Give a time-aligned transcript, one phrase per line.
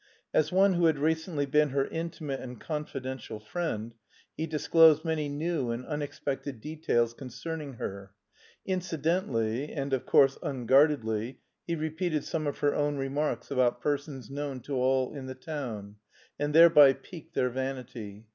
[0.33, 3.93] As one who had recently been her intimate and confidential friend,
[4.35, 8.11] he disclosed many new and unexpected details concerning her;
[8.65, 11.37] incidentally (and of course unguardedly)
[11.67, 15.97] he repeated some of her own remarks about persons known to all in the town,
[16.39, 18.25] and thereby piqued their vanity.